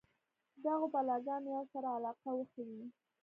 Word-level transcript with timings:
دغو 0.63 0.85
بلاکونو 0.93 1.47
یوه 1.53 1.63
سره 1.73 1.87
علاقه 1.97 2.29
وښيي. 2.33 2.83